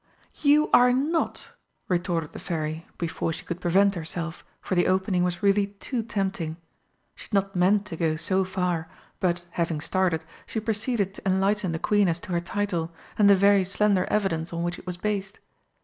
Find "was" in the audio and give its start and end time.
5.23-5.43, 14.87-14.97